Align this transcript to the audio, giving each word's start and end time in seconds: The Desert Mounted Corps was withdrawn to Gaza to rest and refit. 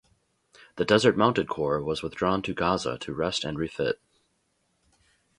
The 0.77 0.83
Desert 0.83 1.15
Mounted 1.15 1.47
Corps 1.47 1.79
was 1.79 2.01
withdrawn 2.01 2.41
to 2.41 2.55
Gaza 2.55 2.97
to 2.97 3.13
rest 3.13 3.43
and 3.43 3.59
refit. 3.59 4.01